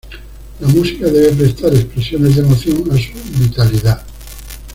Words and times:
La 0.61 0.67
música 0.67 1.05
debe 1.11 1.31
prestar 1.33 1.71
expresiones 1.75 2.35
de 2.35 2.41
emoción 2.41 2.89
a 2.89 2.97
su 2.97 3.13
vitalidad. 3.37 4.01